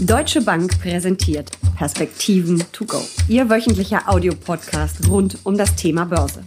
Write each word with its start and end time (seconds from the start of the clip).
Deutsche 0.00 0.40
Bank 0.42 0.80
präsentiert 0.80 1.50
Perspektiven 1.76 2.62
to 2.70 2.84
go. 2.84 3.02
Ihr 3.26 3.50
wöchentlicher 3.50 4.08
Audiopodcast 4.08 5.08
rund 5.08 5.38
um 5.42 5.58
das 5.58 5.74
Thema 5.74 6.04
Börse. 6.04 6.44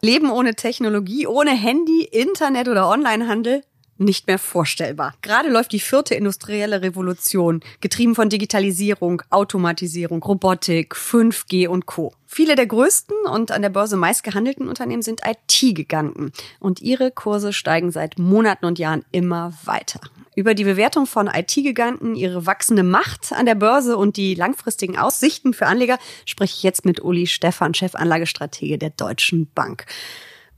Leben 0.00 0.30
ohne 0.30 0.54
Technologie, 0.54 1.26
ohne 1.26 1.50
Handy, 1.50 2.04
Internet 2.04 2.68
oder 2.68 2.88
Onlinehandel? 2.88 3.62
nicht 4.00 4.28
mehr 4.28 4.38
vorstellbar. 4.38 5.14
Gerade 5.22 5.48
läuft 5.48 5.72
die 5.72 5.80
vierte 5.80 6.14
industrielle 6.14 6.82
Revolution, 6.82 7.62
getrieben 7.80 8.14
von 8.14 8.28
Digitalisierung, 8.28 9.22
Automatisierung, 9.30 10.22
Robotik, 10.22 10.94
5G 10.94 11.66
und 11.66 11.86
Co. 11.86 12.14
Viele 12.24 12.54
der 12.54 12.66
größten 12.66 13.16
und 13.32 13.50
an 13.50 13.62
der 13.62 13.70
Börse 13.70 13.96
meist 13.96 14.22
gehandelten 14.22 14.68
Unternehmen 14.68 15.02
sind 15.02 15.22
IT-Giganten 15.26 16.30
und 16.60 16.80
ihre 16.80 17.10
Kurse 17.10 17.52
steigen 17.52 17.90
seit 17.90 18.20
Monaten 18.20 18.66
und 18.66 18.78
Jahren 18.78 19.04
immer 19.10 19.52
weiter. 19.64 19.98
Über 20.38 20.54
die 20.54 20.62
Bewertung 20.62 21.06
von 21.06 21.26
IT-Giganten, 21.26 22.14
ihre 22.14 22.46
wachsende 22.46 22.84
Macht 22.84 23.32
an 23.32 23.44
der 23.44 23.56
Börse 23.56 23.96
und 23.96 24.16
die 24.16 24.36
langfristigen 24.36 24.96
Aussichten 24.96 25.52
für 25.52 25.66
Anleger 25.66 25.98
spreche 26.26 26.54
ich 26.54 26.62
jetzt 26.62 26.84
mit 26.84 27.00
Uli 27.02 27.26
Stephan, 27.26 27.74
Chefanlagestratege 27.74 28.78
der 28.78 28.90
Deutschen 28.90 29.50
Bank. 29.52 29.86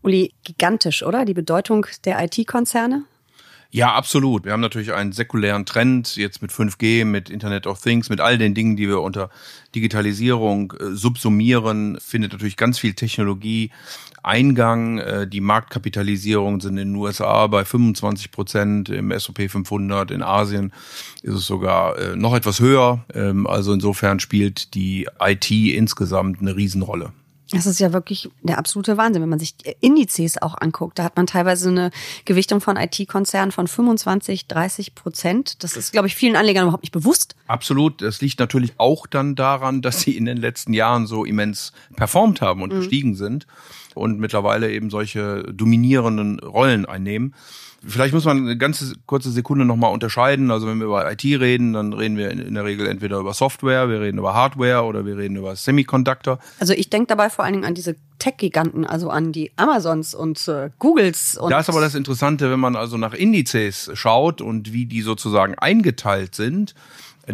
Uli, 0.03 0.34
gigantisch, 0.45 1.03
oder? 1.03 1.25
Die 1.25 1.33
Bedeutung 1.33 1.87
der 2.05 2.23
IT-Konzerne? 2.23 3.05
Ja, 3.73 3.95
absolut. 3.95 4.45
Wir 4.45 4.52
haben 4.52 4.60
natürlich 4.60 4.92
einen 4.92 5.12
säkulären 5.12 5.65
Trend 5.65 6.16
jetzt 6.16 6.42
mit 6.42 6.51
5G, 6.51 7.05
mit 7.05 7.30
Internet 7.30 7.69
of 7.69 7.80
Things, 7.80 8.09
mit 8.09 8.20
all 8.20 8.37
den 8.37 8.52
Dingen, 8.52 8.74
die 8.77 8.88
wir 8.88 9.01
unter 9.01 9.30
Digitalisierung 9.77 10.73
äh, 10.73 10.87
subsumieren, 10.91 11.97
findet 12.01 12.33
natürlich 12.33 12.56
ganz 12.56 12.80
viel 12.80 12.95
Technologie 12.95 13.70
Eingang. 14.25 14.98
Äh, 14.98 15.28
die 15.28 15.41
Marktkapitalisierung 15.41 16.61
sind 16.61 16.78
in 16.78 16.88
den 16.88 16.97
USA 16.97 17.47
bei 17.47 17.64
25 17.64 18.33
Prozent, 18.33 18.88
im 18.88 19.12
S&P 19.12 19.48
500, 19.48 20.11
in 20.11 20.23
Asien 20.23 20.73
ist 21.23 21.34
es 21.34 21.47
sogar 21.47 21.97
äh, 21.97 22.16
noch 22.16 22.34
etwas 22.34 22.59
höher. 22.59 23.05
Ähm, 23.14 23.47
also 23.47 23.73
insofern 23.73 24.19
spielt 24.19 24.75
die 24.75 25.06
IT 25.20 25.50
insgesamt 25.50 26.41
eine 26.41 26.56
Riesenrolle. 26.56 27.12
Das 27.53 27.67
ist 27.67 27.81
ja 27.81 27.93
wirklich 27.93 28.31
der 28.43 28.59
absolute 28.59 28.97
Wahnsinn, 28.97 29.23
wenn 29.23 29.29
man 29.29 29.41
sich 29.41 29.55
Indizes 29.81 30.41
auch 30.41 30.56
anguckt. 30.61 30.98
Da 30.98 31.05
hat 31.05 31.17
man 31.17 31.27
teilweise 31.27 31.69
eine 31.69 31.91
Gewichtung 32.25 32.61
von 32.61 32.77
IT-Konzernen 32.77 33.51
von 33.51 33.67
25, 33.67 34.47
30 34.47 34.95
Prozent. 34.95 35.62
Das 35.65 35.77
ist, 35.77 35.91
glaube 35.92 36.07
ich, 36.07 36.15
vielen 36.15 36.37
Anlegern 36.37 36.65
überhaupt 36.65 36.84
nicht 36.84 36.92
bewusst. 36.92 37.34
Absolut. 37.48 38.03
Das 38.03 38.20
liegt 38.20 38.39
natürlich 38.39 38.75
auch 38.79 39.07
dann 39.09 39.34
daran, 39.34 39.83
dass 39.83 40.01
sie 40.01 40.17
in 40.17 40.27
den 40.27 40.37
letzten 40.37 40.73
Jahren 40.73 41.07
so 41.07 41.25
immens 41.25 41.73
performt 41.97 42.41
haben 42.41 42.62
und 42.62 42.73
mhm. 42.73 42.79
gestiegen 42.79 43.17
sind 43.17 43.48
und 43.95 44.20
mittlerweile 44.20 44.70
eben 44.70 44.91
solche 44.91 45.42
dominierenden 45.53 46.39
Rollen 46.39 46.87
einnehmen. 46.87 47.35
Vielleicht 47.86 48.12
muss 48.12 48.25
man 48.25 48.39
eine 48.39 48.59
ganze 48.59 48.95
kurze 49.06 49.31
Sekunde 49.31 49.64
nochmal 49.64 49.92
unterscheiden. 49.92 50.50
Also 50.50 50.67
wenn 50.67 50.78
wir 50.78 50.86
über 50.86 51.11
IT 51.11 51.25
reden, 51.25 51.73
dann 51.73 51.92
reden 51.92 52.17
wir 52.17 52.31
in 52.31 52.55
der 52.55 52.64
Regel 52.64 52.86
entweder 52.86 53.19
über 53.19 53.33
Software, 53.33 53.89
wir 53.89 54.00
reden 54.00 54.19
über 54.19 54.34
Hardware 54.34 54.84
oder 54.84 55.06
wir 55.06 55.17
reden 55.17 55.36
über 55.36 55.56
Semiconductor. 55.56 56.39
Also 56.58 56.75
ich 56.75 56.91
denke 56.91 57.06
dabei 57.06 57.31
vor 57.31 57.45
allen 57.45 57.55
Dingen 57.55 57.64
an 57.64 57.75
diese 57.75 57.97
Tech-Giganten, 58.19 58.84
also 58.84 59.08
an 59.08 59.33
die 59.33 59.51
Amazons 59.56 60.14
und 60.14 60.47
äh, 60.48 60.70
Googles. 60.78 61.39
Und 61.39 61.51
da 61.51 61.61
ist 61.61 61.70
aber 61.70 61.81
das 61.81 61.95
Interessante, 61.95 62.51
wenn 62.51 62.61
man 62.61 62.77
also 62.77 62.98
nach 62.98 63.14
Indizes 63.14 63.91
schaut 63.95 64.42
und 64.42 64.73
wie 64.75 64.84
die 64.84 65.01
sozusagen 65.01 65.55
eingeteilt 65.55 66.34
sind 66.34 66.75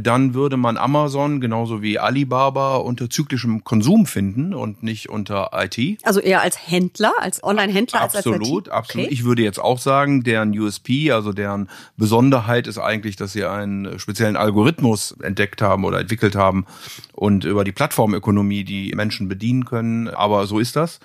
dann 0.00 0.34
würde 0.34 0.56
man 0.56 0.77
Amazon 0.77 1.41
genauso 1.41 1.83
wie 1.83 1.98
Alibaba 1.98 2.77
unter 2.77 3.11
zyklischem 3.11 3.64
Konsum 3.64 4.06
finden 4.06 4.55
und 4.55 4.83
nicht 4.83 5.08
unter 5.08 5.50
IT. 5.55 5.98
Also 6.05 6.20
eher 6.20 6.41
als 6.42 6.69
Händler, 6.69 7.12
als 7.20 7.42
Online-Händler 7.42 8.00
als 8.00 8.17
als 8.17 8.27
Absolut, 8.27 8.69
absolut. 8.69 9.06
Okay. 9.06 9.14
Ich 9.14 9.24
würde 9.24 9.42
jetzt 9.42 9.58
auch 9.58 9.78
sagen, 9.78 10.22
deren 10.22 10.56
USP, 10.58 11.12
also 11.12 11.33
deren 11.33 11.69
Besonderheit 11.97 12.67
ist 12.67 12.78
eigentlich, 12.78 13.17
dass 13.17 13.33
sie 13.33 13.44
einen 13.44 13.98
speziellen 13.98 14.36
Algorithmus 14.36 15.12
entdeckt 15.22 15.62
haben 15.62 15.84
oder 15.84 16.00
entwickelt 16.00 16.34
haben 16.36 16.67
und 17.12 17.44
über 17.44 17.64
die 17.64 17.72
Plattformökonomie 17.72 18.64
die 18.64 18.92
Menschen 18.94 19.28
bedienen 19.28 19.64
können. 19.64 20.08
Aber 20.08 20.46
so 20.46 20.58
ist 20.58 20.77
das. 20.77 21.01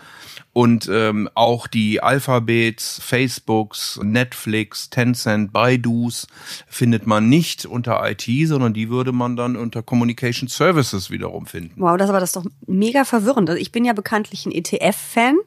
Und 0.54 0.90
ähm, 0.92 1.30
auch 1.34 1.68
die 1.68 2.04
Alphabets, 2.04 3.00
Facebooks, 3.02 4.00
Netflix, 4.04 4.90
Tencent, 4.90 5.54
Baidus 5.54 6.28
findet 6.68 7.08
man 7.08 7.30
nicht 7.30 7.66
unter 7.66 8.02
IT, 8.10 8.26
sondern 8.48 8.74
die 8.74 8.81
würde 8.90 9.12
man 9.12 9.36
dann 9.36 9.56
unter 9.56 9.84
Communication 9.84 10.48
Services 10.50 11.10
wiederum 11.10 11.46
finden. 11.46 11.74
Wow, 11.82 11.98
das 11.98 12.10
aber 12.10 12.20
das 12.20 12.30
ist 12.30 12.36
doch 12.36 12.46
mega 12.68 13.06
verwirrend. 13.06 13.50
Also 13.50 13.62
ich 13.62 13.72
bin 13.72 13.86
ja 13.86 13.94
bekanntlich 13.94 14.46
ein 14.46 14.52
ETF-Fan. 14.52 15.38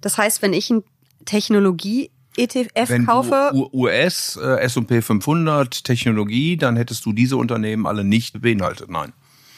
Das 0.00 0.18
heißt, 0.18 0.42
wenn 0.42 0.52
ich 0.52 0.70
ein 0.70 0.82
Technologie 1.24 2.10
ETF 2.36 2.88
Wenn 2.88 3.06
kaufe. 3.06 3.50
Du 3.52 3.70
US, 3.72 4.36
S&P 4.36 5.02
500, 5.02 5.84
Technologie, 5.84 6.56
dann 6.56 6.76
hättest 6.76 7.06
du 7.06 7.12
diese 7.12 7.36
Unternehmen 7.36 7.86
alle 7.86 8.04
nicht 8.04 8.40
beinhaltet, 8.42 8.90
nein. 8.90 9.12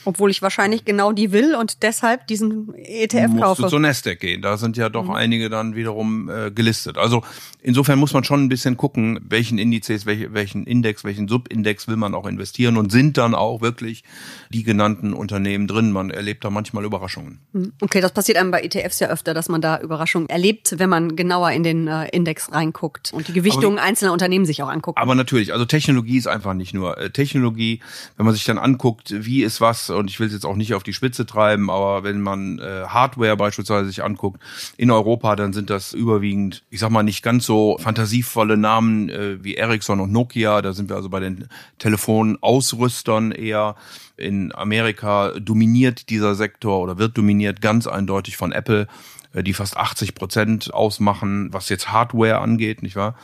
Obwohl 0.07 0.31
ich 0.31 0.41
wahrscheinlich 0.41 0.85
genau 0.85 1.13
die 1.13 1.33
will 1.33 1.55
und 1.55 1.83
deshalb 1.83 2.27
diesen 2.29 2.75
ETF 2.75 3.29
Musst 3.29 3.43
kaufe. 3.43 3.63
Du 3.63 3.69
zur 3.69 3.81
Nasdaq 3.81 4.21
gehen. 4.21 4.41
Da 4.41 4.57
sind 4.57 4.77
ja 4.77 4.89
doch 4.89 5.07
mhm. 5.07 5.11
einige 5.11 5.51
dann 5.51 5.75
wiederum 5.75 6.31
äh, 6.31 6.51
gelistet. 6.51 6.97
Also 6.97 7.23
insofern 7.61 7.99
muss 7.99 8.13
man 8.13 8.25
schon 8.25 8.45
ein 8.45 8.49
bisschen 8.49 8.77
gucken, 8.77 9.19
welchen 9.29 9.59
Indizes, 9.59 10.07
welche, 10.07 10.33
welchen 10.33 10.65
Index, 10.65 11.05
welchen 11.05 11.27
Subindex 11.27 11.89
will 11.89 11.97
man 11.97 12.15
auch 12.15 12.27
investieren 12.27 12.77
und 12.77 12.93
sind 12.93 13.19
dann 13.19 13.35
auch 13.35 13.61
wirklich 13.61 14.05
die 14.51 14.63
genannten 14.63 15.13
Unternehmen 15.13 15.67
drin. 15.67 15.91
Man 15.91 16.11
erlebt 16.11 16.45
da 16.45 16.51
manchmal 16.51 16.85
Überraschungen. 16.85 17.41
Mhm. 17.53 17.73
Okay, 17.81 18.01
das 18.01 18.13
passiert 18.13 18.39
einem 18.39 18.53
bei 18.53 18.63
ETFs 18.63 19.01
ja 19.01 19.09
öfter, 19.09 19.35
dass 19.35 19.49
man 19.49 19.61
da 19.61 19.81
Überraschungen 19.81 20.29
erlebt, 20.29 20.79
wenn 20.79 20.89
man 20.89 21.17
genauer 21.17 21.51
in 21.51 21.65
den 21.65 21.89
äh, 21.89 22.09
Index 22.11 22.53
reinguckt 22.53 23.13
und 23.13 23.29
die 23.29 23.33
Gewichtungen 23.33 23.79
einzelner 23.79 24.13
Unternehmen 24.13 24.47
sich 24.47 24.63
auch 24.63 24.69
anguckt. 24.69 24.99
Aber 24.99 25.15
natürlich, 25.15 25.53
also 25.53 25.65
Technologie 25.65 26.17
ist 26.17 26.29
einfach 26.29 26.55
nicht 26.55 26.75
nur 26.75 26.97
äh, 26.97 27.11
Technologie. 27.11 27.81
Wenn 28.17 28.27
man 28.27 28.35
sich 28.35 28.45
dann 28.45 28.59
anguckt, 28.59 29.13
wie 29.13 29.43
ist 29.43 29.61
was 29.61 29.91
und 29.97 30.11
ich 30.11 30.21
will 30.21 30.27
es 30.27 30.33
jetzt 30.33 30.47
auch 30.47 30.57
nicht 30.57 30.75
auf 30.75 30.83
die 30.83 30.93
Spitze 30.93 31.27
treiben, 31.27 31.71
aber 31.71 32.05
wenn 32.05 32.21
man 32.21 32.59
äh, 32.59 32.85
Hardware 32.87 33.37
beispielsweise 33.37 33.87
sich 33.87 34.05
anguckt 34.05 34.41
in 34.77 34.91
Europa, 34.91 35.37
dann 35.37 35.53
sind 35.53 35.71
das 35.71 35.93
überwiegend, 35.93 36.63
ich 36.71 36.81
sag 36.81 36.91
mal, 36.91 37.03
nicht 37.03 37.23
ganz 37.23 37.47
so 37.47 37.77
fantasievolle 37.79 38.57
Namen 38.57 39.09
äh, 39.09 39.43
wie 39.43 39.57
Ericsson 39.57 40.01
und 40.01 40.13
Nokia. 40.13 40.63
Da 40.63 40.73
sind 40.73 40.89
wir 40.89 40.97
also 40.97 41.09
bei 41.09 41.21
den 41.21 41.49
Telefonausrüstern 41.79 43.33
eher. 43.33 43.77
In 44.19 44.55
Amerika 44.55 45.33
dominiert 45.39 46.09
dieser 46.09 46.35
Sektor 46.35 46.81
oder 46.81 46.97
wird 46.97 47.19
dominiert 47.19 47.61
ganz 47.61 47.87
eindeutig 47.87 48.39
von 48.39 48.53
Apple, 48.53 48.87
äh, 49.33 49.43
die 49.43 49.53
fast 49.53 49.77
80 49.77 50.15
Prozent 50.15 50.73
ausmachen, 50.73 51.53
was 51.53 51.69
jetzt 51.69 51.93
Hardware 51.93 52.39
angeht, 52.39 52.83
nicht 52.83 52.97
wahr? 52.97 53.17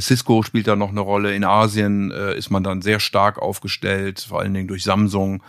Cisco 0.00 0.42
spielt 0.42 0.66
da 0.66 0.76
noch 0.76 0.90
eine 0.90 1.00
Rolle. 1.00 1.34
In 1.34 1.44
Asien 1.44 2.10
äh, 2.10 2.36
ist 2.36 2.50
man 2.50 2.64
dann 2.64 2.82
sehr 2.82 3.00
stark 3.00 3.38
aufgestellt, 3.38 4.26
vor 4.28 4.40
allen 4.40 4.52
Dingen 4.52 4.68
durch 4.68 4.84
Samsung. 4.84 5.42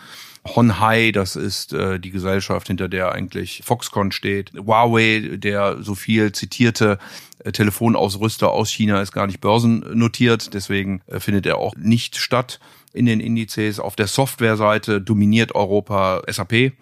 Honhai, 0.45 1.11
das 1.11 1.35
ist 1.35 1.73
äh, 1.73 1.99
die 1.99 2.11
Gesellschaft, 2.11 2.67
hinter 2.67 2.89
der 2.89 3.13
eigentlich 3.13 3.61
Foxconn 3.63 4.11
steht. 4.11 4.51
Huawei, 4.53 5.37
der 5.37 5.81
so 5.81 5.95
viel 5.95 6.31
zitierte 6.33 6.97
äh, 7.43 7.51
Telefonausrüster 7.51 8.51
aus 8.51 8.69
China, 8.69 9.01
ist 9.01 9.13
gar 9.13 9.27
nicht 9.27 9.39
börsennotiert, 9.39 10.53
deswegen 10.53 11.01
äh, 11.07 11.19
findet 11.19 11.45
er 11.45 11.57
auch 11.57 11.75
nicht 11.77 12.17
statt 12.17 12.59
in 12.91 13.05
den 13.05 13.21
Indizes. 13.21 13.79
Auf 13.79 13.95
der 13.95 14.07
Softwareseite 14.07 15.01
dominiert 15.01 15.55
Europa 15.55 16.21
SAP 16.27 16.73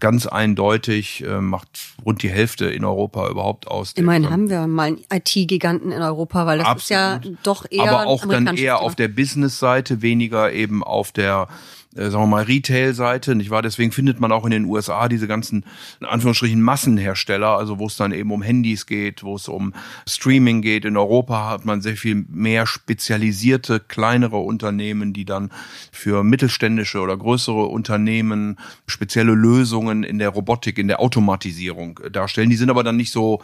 ganz 0.00 0.26
eindeutig, 0.26 1.24
äh, 1.24 1.40
macht 1.40 1.68
rund 2.04 2.22
die 2.22 2.30
Hälfte 2.30 2.66
in 2.66 2.84
Europa 2.84 3.28
überhaupt 3.28 3.66
aus. 3.66 3.92
Immerhin 3.92 4.30
haben 4.30 4.50
wir 4.50 4.66
mal 4.66 4.88
einen 4.88 5.04
IT-Giganten 5.12 5.92
in 5.92 6.02
Europa, 6.02 6.46
weil 6.46 6.58
das 6.58 6.68
Absolut. 6.68 7.24
ist 7.24 7.30
ja 7.30 7.38
doch 7.42 7.66
eher. 7.70 7.90
Aber 7.90 8.06
auch 8.06 8.26
dann 8.26 8.46
eher 8.56 8.80
auf 8.80 8.94
der 8.94 9.08
Business-Seite, 9.08 10.02
weniger 10.02 10.52
eben 10.52 10.84
auf 10.84 11.10
der 11.12 11.48
äh, 11.96 12.10
sagen 12.10 12.24
wir 12.24 12.26
mal, 12.26 12.44
Retail-Seite, 12.44 13.34
nicht 13.34 13.50
wahr? 13.50 13.62
Deswegen 13.62 13.92
findet 13.92 14.20
man 14.20 14.30
auch 14.30 14.44
in 14.44 14.50
den 14.50 14.64
USA 14.66 15.08
diese 15.08 15.26
ganzen, 15.26 15.64
in 16.00 16.06
Anführungsstrichen, 16.06 16.60
Massenhersteller, 16.60 17.56
also 17.56 17.78
wo 17.78 17.86
es 17.86 17.96
dann 17.96 18.12
eben 18.12 18.30
um 18.30 18.42
Handys 18.42 18.86
geht, 18.86 19.22
wo 19.22 19.36
es 19.36 19.48
um 19.48 19.72
Streaming 20.06 20.60
geht. 20.60 20.84
In 20.84 20.96
Europa 20.96 21.48
hat 21.50 21.64
man 21.64 21.80
sehr 21.80 21.96
viel 21.96 22.26
mehr 22.28 22.66
spezialisierte, 22.66 23.80
kleinere 23.80 24.38
Unternehmen, 24.38 25.12
die 25.12 25.24
dann 25.24 25.50
für 25.90 26.22
mittelständische 26.24 27.00
oder 27.00 27.16
größere 27.16 27.66
Unternehmen 27.66 28.58
spezielle 28.86 29.32
Lösungen 29.32 30.02
in 30.02 30.18
der 30.18 30.30
Robotik, 30.30 30.78
in 30.78 30.88
der 30.88 31.00
Automatisierung 31.00 32.00
darstellen. 32.12 32.50
Die 32.50 32.56
sind 32.56 32.70
aber 32.70 32.84
dann 32.84 32.96
nicht 32.96 33.12
so 33.12 33.40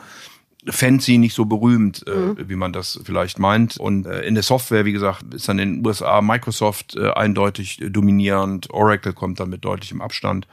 fancy, 0.69 1.19
nicht 1.19 1.35
so 1.35 1.45
berühmt, 1.45 2.05
äh, 2.07 2.11
mhm. 2.11 2.49
wie 2.49 2.57
man 2.57 2.73
das 2.73 3.01
vielleicht 3.05 3.39
meint. 3.39 3.77
Und 3.77 4.07
äh, 4.07 4.23
in 4.23 4.35
der 4.35 4.43
Software, 4.43 4.85
wie 4.85 4.93
gesagt, 4.93 5.35
ist 5.35 5.49
dann 5.49 5.59
in 5.59 5.77
den 5.77 5.87
USA 5.87 6.21
Microsoft 6.23 6.97
äh, 6.97 7.11
eindeutig 7.11 7.81
dominierend. 7.89 8.71
Oracle 8.71 9.13
kommt 9.13 9.41
dann 9.41 9.51
mit 9.51 9.65
deutlichem 9.65 10.01
Abstand. 10.01 10.47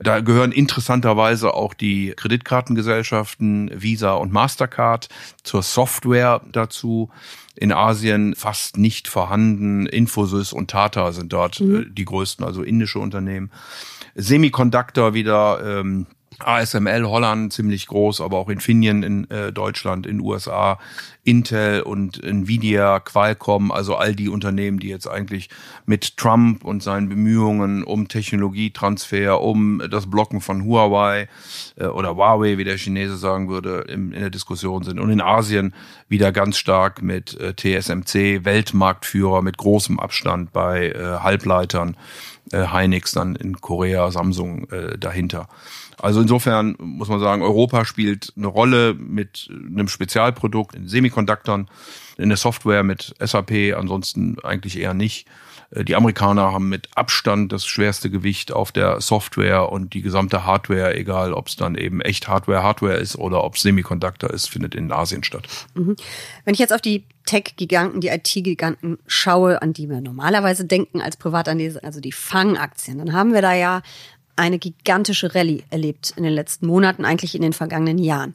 Da 0.00 0.20
gehören 0.20 0.50
interessanterweise 0.50 1.54
auch 1.54 1.72
die 1.72 2.14
Kreditkartengesellschaften 2.16 3.70
Visa 3.74 4.14
und 4.14 4.32
Mastercard 4.32 5.08
zur 5.42 5.62
Software 5.62 6.40
dazu. 6.50 7.10
In 7.54 7.70
Asien 7.70 8.34
fast 8.34 8.76
nicht 8.76 9.06
vorhanden. 9.06 9.86
Infosys 9.86 10.52
und 10.52 10.70
Tata 10.70 11.12
sind 11.12 11.32
dort 11.32 11.60
mhm. 11.60 11.82
äh, 11.82 11.84
die 11.88 12.04
größten, 12.04 12.44
also 12.44 12.62
indische 12.62 12.98
Unternehmen. 12.98 13.52
Semiconductor 14.16 15.14
wieder 15.14 15.80
ähm, 15.80 16.06
ASML 16.38 17.04
Holland 17.04 17.52
ziemlich 17.52 17.86
groß, 17.86 18.20
aber 18.20 18.38
auch 18.38 18.48
Infineon 18.48 19.02
in 19.02 19.30
äh, 19.30 19.52
Deutschland, 19.52 20.06
in 20.06 20.20
USA, 20.20 20.78
Intel 21.24 21.82
und 21.82 22.22
Nvidia, 22.22 23.00
Qualcomm, 23.00 23.72
also 23.72 23.96
all 23.96 24.14
die 24.14 24.28
Unternehmen, 24.28 24.78
die 24.78 24.88
jetzt 24.88 25.08
eigentlich 25.08 25.48
mit 25.86 26.16
Trump 26.16 26.64
und 26.64 26.82
seinen 26.82 27.08
Bemühungen 27.08 27.82
um 27.82 28.08
Technologietransfer, 28.08 29.40
um 29.40 29.82
das 29.90 30.10
Blocken 30.10 30.40
von 30.40 30.64
Huawei 30.64 31.28
äh, 31.76 31.86
oder 31.86 32.16
Huawei, 32.16 32.58
wie 32.58 32.64
der 32.64 32.76
Chinese 32.76 33.16
sagen 33.16 33.48
würde, 33.48 33.86
im, 33.88 34.12
in 34.12 34.20
der 34.20 34.30
Diskussion 34.30 34.82
sind. 34.82 35.00
Und 35.00 35.10
in 35.10 35.20
Asien 35.20 35.74
wieder 36.08 36.30
ganz 36.30 36.58
stark 36.58 37.02
mit 37.02 37.38
äh, 37.40 37.54
TSMC, 37.54 38.44
Weltmarktführer 38.44 39.40
mit 39.40 39.56
großem 39.56 39.98
Abstand 39.98 40.52
bei 40.52 40.90
äh, 40.90 41.18
Halbleitern, 41.20 41.96
äh, 42.52 42.66
Hynix 42.70 43.12
dann 43.12 43.34
in 43.36 43.60
Korea, 43.60 44.10
Samsung 44.10 44.68
äh, 44.70 44.98
dahinter. 44.98 45.48
Also 45.98 46.20
insofern 46.20 46.76
muss 46.78 47.08
man 47.08 47.20
sagen, 47.20 47.42
Europa 47.42 47.84
spielt 47.84 48.32
eine 48.36 48.46
Rolle 48.46 48.94
mit 48.94 49.48
einem 49.50 49.88
Spezialprodukt 49.88 50.74
in 50.74 50.88
Semiconductoren, 50.88 51.68
in 52.16 52.28
der 52.28 52.38
Software 52.38 52.82
mit 52.82 53.14
SAP, 53.20 53.74
ansonsten 53.76 54.36
eigentlich 54.42 54.78
eher 54.78 54.94
nicht. 54.94 55.26
Äh, 55.70 55.84
die 55.84 55.96
Amerikaner 55.96 56.52
haben 56.52 56.68
mit 56.68 56.88
Abstand 56.94 57.52
das 57.52 57.66
schwerste 57.66 58.10
Gewicht 58.10 58.52
auf 58.52 58.72
der 58.72 59.00
Software 59.00 59.70
und 59.70 59.94
die 59.94 60.02
gesamte 60.02 60.44
Hardware, 60.44 60.94
egal 60.94 61.32
ob 61.32 61.48
es 61.48 61.56
dann 61.56 61.74
eben 61.74 62.00
echt 62.00 62.28
Hardware, 62.28 62.62
Hardware 62.62 62.94
ist 62.94 63.16
oder 63.16 63.44
ob 63.44 63.56
es 63.56 63.62
Semiconductor 63.62 64.30
ist, 64.30 64.48
findet 64.48 64.74
in 64.74 64.92
Asien 64.92 65.24
statt. 65.24 65.46
Mhm. 65.74 65.96
Wenn 66.44 66.54
ich 66.54 66.60
jetzt 66.60 66.72
auf 66.72 66.80
die 66.80 67.04
Tech-Giganten, 67.26 68.00
die 68.00 68.08
IT-Giganten 68.08 68.98
schaue, 69.06 69.62
an 69.62 69.72
die 69.72 69.88
wir 69.88 70.00
normalerweise 70.00 70.66
denken 70.66 71.00
als 71.00 71.16
Privatanleger, 71.16 71.80
also 71.82 72.00
die 72.00 72.12
Fang-Aktien, 72.12 72.98
dann 72.98 73.14
haben 73.14 73.32
wir 73.32 73.40
da 73.40 73.54
ja 73.54 73.82
eine 74.36 74.58
gigantische 74.58 75.34
Rallye 75.34 75.64
erlebt 75.70 76.12
in 76.16 76.24
den 76.24 76.32
letzten 76.32 76.66
Monaten, 76.66 77.04
eigentlich 77.04 77.34
in 77.34 77.42
den 77.42 77.52
vergangenen 77.52 77.98
Jahren. 77.98 78.34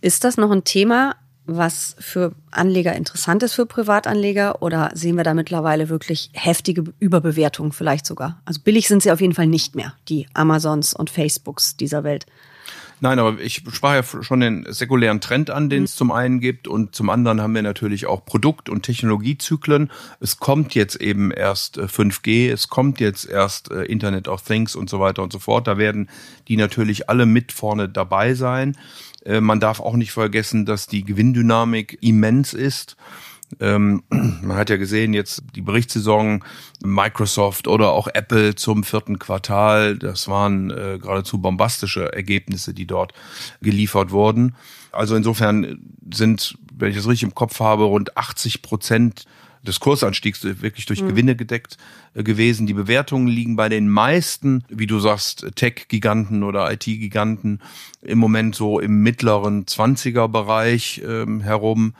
Ist 0.00 0.24
das 0.24 0.36
noch 0.36 0.50
ein 0.50 0.64
Thema, 0.64 1.16
was 1.48 1.96
für 1.98 2.32
Anleger 2.50 2.94
interessant 2.94 3.42
ist 3.42 3.54
für 3.54 3.64
Privatanleger 3.64 4.62
oder 4.62 4.90
sehen 4.94 5.16
wir 5.16 5.24
da 5.24 5.32
mittlerweile 5.32 5.88
wirklich 5.88 6.30
heftige 6.34 6.84
Überbewertungen 7.00 7.72
vielleicht 7.72 8.06
sogar? 8.06 8.40
Also 8.44 8.60
billig 8.62 8.86
sind 8.86 9.02
sie 9.02 9.10
auf 9.10 9.20
jeden 9.20 9.34
Fall 9.34 9.46
nicht 9.46 9.74
mehr, 9.74 9.94
die 10.08 10.26
Amazons 10.34 10.92
und 10.92 11.08
Facebooks 11.08 11.76
dieser 11.76 12.04
Welt. 12.04 12.26
Nein, 13.00 13.18
aber 13.18 13.40
ich 13.40 13.62
sprach 13.72 13.94
ja 13.94 14.22
schon 14.22 14.40
den 14.40 14.66
säkulären 14.68 15.20
Trend 15.20 15.50
an, 15.50 15.70
den 15.70 15.84
es 15.84 15.94
mhm. 15.94 15.98
zum 15.98 16.12
einen 16.12 16.40
gibt 16.40 16.66
und 16.66 16.94
zum 16.94 17.10
anderen 17.10 17.40
haben 17.40 17.54
wir 17.54 17.62
natürlich 17.62 18.06
auch 18.06 18.24
Produkt- 18.24 18.68
und 18.68 18.82
Technologiezyklen. 18.82 19.90
Es 20.20 20.38
kommt 20.38 20.74
jetzt 20.74 20.96
eben 20.96 21.30
erst 21.30 21.78
5G, 21.78 22.48
äh, 22.48 22.50
es 22.50 22.68
kommt 22.68 23.00
jetzt 23.00 23.28
erst 23.28 23.70
äh, 23.70 23.84
Internet 23.84 24.26
of 24.26 24.42
Things 24.42 24.74
und 24.74 24.90
so 24.90 24.98
weiter 24.98 25.22
und 25.22 25.32
so 25.32 25.38
fort. 25.38 25.66
Da 25.66 25.78
werden 25.78 26.08
die 26.48 26.56
natürlich 26.56 27.08
alle 27.08 27.26
mit 27.26 27.52
vorne 27.52 27.88
dabei 27.88 28.34
sein. 28.34 28.76
Äh, 29.24 29.40
man 29.40 29.60
darf 29.60 29.80
auch 29.80 29.94
nicht 29.94 30.12
vergessen, 30.12 30.66
dass 30.66 30.86
die 30.86 31.04
Gewinndynamik 31.04 31.98
immens 32.00 32.52
ist. 32.54 32.96
Ähm, 33.60 34.02
man 34.10 34.56
hat 34.56 34.70
ja 34.70 34.76
gesehen, 34.76 35.14
jetzt 35.14 35.42
die 35.54 35.60
Berichtssaison 35.60 36.44
Microsoft 36.82 37.68
oder 37.68 37.90
auch 37.90 38.08
Apple 38.08 38.54
zum 38.54 38.84
vierten 38.84 39.18
Quartal, 39.18 39.96
das 39.98 40.28
waren 40.28 40.70
äh, 40.70 40.98
geradezu 41.00 41.38
bombastische 41.38 42.12
Ergebnisse, 42.12 42.74
die 42.74 42.86
dort 42.86 43.12
geliefert 43.60 44.10
wurden. 44.10 44.54
Also 44.92 45.16
insofern 45.16 45.80
sind, 46.12 46.56
wenn 46.74 46.90
ich 46.90 46.96
das 46.96 47.08
richtig 47.08 47.24
im 47.24 47.34
Kopf 47.34 47.60
habe, 47.60 47.84
rund 47.84 48.16
80 48.16 48.62
Prozent 48.62 49.24
des 49.66 49.80
Kursanstiegs 49.80 50.44
wirklich 50.44 50.86
durch 50.86 51.02
mhm. 51.02 51.08
Gewinne 51.08 51.36
gedeckt 51.36 51.76
äh, 52.14 52.22
gewesen. 52.22 52.66
Die 52.66 52.74
Bewertungen 52.74 53.28
liegen 53.28 53.56
bei 53.56 53.68
den 53.68 53.88
meisten, 53.88 54.64
wie 54.68 54.86
du 54.86 54.98
sagst, 54.98 55.46
Tech-Giganten 55.54 56.42
oder 56.42 56.72
IT-Giganten 56.72 57.60
im 58.02 58.18
Moment 58.18 58.54
so 58.54 58.80
im 58.80 59.02
mittleren 59.02 59.66
20er-Bereich 59.66 61.02
ähm, 61.04 61.40
herum. 61.40 61.94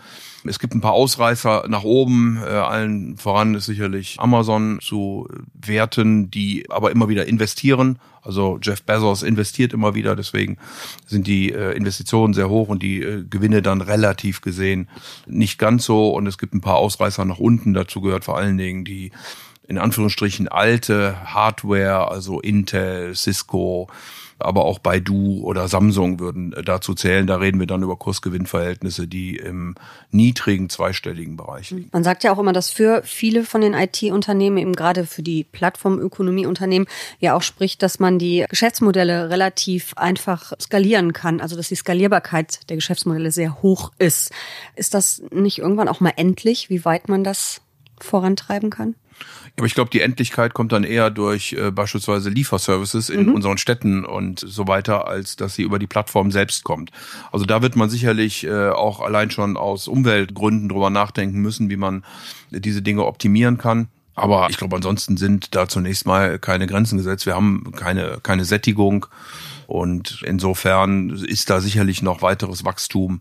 Es 0.48 0.58
gibt 0.58 0.74
ein 0.74 0.80
paar 0.80 0.92
Ausreißer 0.92 1.66
nach 1.68 1.84
oben. 1.84 2.38
Äh, 2.42 2.48
allen 2.48 3.16
voran 3.16 3.54
ist 3.54 3.66
sicherlich 3.66 4.16
Amazon 4.18 4.78
zu 4.80 5.28
Werten, 5.54 6.30
die 6.30 6.68
aber 6.70 6.90
immer 6.90 7.08
wieder 7.08 7.26
investieren. 7.26 7.98
Also 8.22 8.58
Jeff 8.60 8.82
Bezos 8.82 9.22
investiert 9.22 9.72
immer 9.72 9.94
wieder, 9.94 10.16
deswegen 10.16 10.58
sind 11.06 11.26
die 11.26 11.52
äh, 11.52 11.76
Investitionen 11.76 12.34
sehr 12.34 12.48
hoch 12.48 12.68
und 12.68 12.82
die 12.82 13.02
äh, 13.02 13.24
Gewinne 13.28 13.62
dann 13.62 13.80
relativ 13.80 14.40
gesehen 14.40 14.88
nicht 15.26 15.58
ganz 15.58 15.84
so. 15.84 16.10
Und 16.10 16.26
es 16.26 16.38
gibt 16.38 16.54
ein 16.54 16.60
paar 16.60 16.76
Ausreißer 16.76 17.24
nach 17.24 17.38
unten. 17.38 17.74
Dazu 17.74 18.00
gehört 18.00 18.24
vor 18.24 18.36
allen 18.36 18.58
Dingen 18.58 18.84
die 18.84 19.12
in 19.68 19.78
Anführungsstrichen 19.78 20.48
alte 20.48 21.16
Hardware, 21.34 22.10
also 22.10 22.40
Intel, 22.40 23.14
Cisco, 23.14 23.88
aber 24.38 24.64
auch 24.64 24.79
Baidu 24.79 25.43
oder 25.43 25.69
Samsung 25.69 26.20
würden 26.20 26.55
dazu 26.64 26.94
zählen. 26.94 27.26
Da 27.26 27.37
reden 27.37 27.58
wir 27.58 27.67
dann 27.67 27.82
über 27.82 27.96
Kursgewinnverhältnisse, 27.96 29.06
die 29.06 29.37
im 29.37 29.75
niedrigen 30.11 30.69
zweistelligen 30.69 31.37
Bereich 31.37 31.70
liegen. 31.70 31.88
Man 31.93 32.05
sagt 32.05 32.25
ja 32.25 32.32
auch 32.32 32.38
immer, 32.38 32.52
dass 32.52 32.70
für 32.70 33.02
viele 33.05 33.44
von 33.44 33.61
den 33.61 33.75
IT-Unternehmen, 33.75 34.58
eben 34.58 34.75
gerade 34.75 35.06
für 35.06 35.23
die 35.23 35.44
Plattformökonomie-Unternehmen, 35.44 36.87
ja 37.20 37.35
auch 37.35 37.43
spricht, 37.43 37.82
dass 37.82 37.99
man 37.99 38.19
die 38.19 38.44
Geschäftsmodelle 38.49 39.31
relativ 39.31 39.94
einfach 39.96 40.52
skalieren 40.61 41.12
kann. 41.12 41.40
Also 41.40 41.56
dass 41.56 41.69
die 41.69 41.75
Skalierbarkeit 41.75 42.61
der 42.69 42.76
Geschäftsmodelle 42.76 43.32
sehr 43.32 43.62
hoch 43.62 43.93
ist. 43.99 44.31
Ist 44.76 44.94
das 44.94 45.23
nicht 45.31 45.58
irgendwann 45.58 45.88
auch 45.88 46.00
mal 46.00 46.12
endlich, 46.17 46.70
wie 46.70 46.85
weit 46.85 47.08
man 47.08 47.25
das 47.25 47.61
vorantreiben 48.04 48.70
kann? 48.70 48.94
Aber 49.56 49.66
ich 49.66 49.74
glaube, 49.74 49.90
die 49.90 50.00
Endlichkeit 50.00 50.54
kommt 50.54 50.70
dann 50.70 50.84
eher 50.84 51.10
durch 51.10 51.52
äh, 51.52 51.72
beispielsweise 51.72 52.30
Lieferservices 52.30 53.10
in 53.10 53.26
mhm. 53.26 53.34
unseren 53.34 53.58
Städten 53.58 54.04
und 54.04 54.38
so 54.38 54.68
weiter, 54.68 55.08
als 55.08 55.34
dass 55.34 55.56
sie 55.56 55.62
über 55.62 55.80
die 55.80 55.88
Plattform 55.88 56.30
selbst 56.30 56.62
kommt. 56.62 56.92
Also 57.32 57.44
da 57.44 57.60
wird 57.60 57.74
man 57.74 57.90
sicherlich 57.90 58.44
äh, 58.44 58.68
auch 58.68 59.00
allein 59.00 59.32
schon 59.32 59.56
aus 59.56 59.88
Umweltgründen 59.88 60.68
drüber 60.68 60.90
nachdenken 60.90 61.40
müssen, 61.40 61.70
wie 61.70 61.76
man 61.76 62.04
diese 62.50 62.82
Dinge 62.82 63.04
optimieren 63.04 63.58
kann. 63.58 63.88
Aber 64.14 64.48
ich 64.50 64.56
glaube, 64.56 64.76
ansonsten 64.76 65.16
sind 65.16 65.54
da 65.54 65.68
zunächst 65.68 66.06
mal 66.06 66.38
keine 66.38 66.66
Grenzen 66.66 66.96
gesetzt. 66.96 67.26
Wir 67.26 67.34
haben 67.34 67.72
keine, 67.76 68.18
keine 68.22 68.44
Sättigung. 68.44 69.06
Und 69.66 70.22
insofern 70.24 71.10
ist 71.10 71.50
da 71.50 71.60
sicherlich 71.60 72.02
noch 72.02 72.22
weiteres 72.22 72.64
Wachstum 72.64 73.20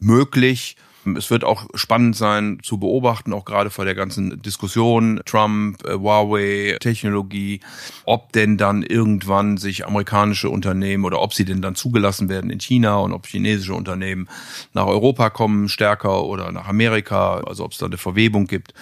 möglich. 0.00 0.76
Es 1.16 1.30
wird 1.30 1.44
auch 1.44 1.66
spannend 1.74 2.16
sein 2.16 2.58
zu 2.62 2.78
beobachten, 2.78 3.32
auch 3.32 3.44
gerade 3.44 3.70
vor 3.70 3.84
der 3.84 3.94
ganzen 3.94 4.40
Diskussion 4.42 5.20
Trump, 5.24 5.84
äh, 5.84 5.94
Huawei, 5.94 6.76
Technologie, 6.80 7.60
ob 8.04 8.32
denn 8.32 8.56
dann 8.56 8.82
irgendwann 8.82 9.56
sich 9.56 9.86
amerikanische 9.86 10.48
Unternehmen 10.48 11.04
oder 11.04 11.20
ob 11.20 11.34
sie 11.34 11.44
denn 11.44 11.62
dann 11.62 11.74
zugelassen 11.74 12.28
werden 12.28 12.50
in 12.50 12.60
China 12.60 12.96
und 12.98 13.12
ob 13.12 13.26
chinesische 13.26 13.74
Unternehmen 13.74 14.28
nach 14.72 14.86
Europa 14.86 15.30
kommen 15.30 15.68
stärker 15.68 16.24
oder 16.24 16.52
nach 16.52 16.68
Amerika, 16.68 17.40
also 17.46 17.64
ob 17.64 17.72
es 17.72 17.78
da 17.78 17.86
eine 17.86 17.98
Verwebung 17.98 18.46
gibt. 18.46 18.74